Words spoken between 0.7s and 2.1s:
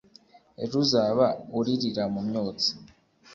uzaba uririra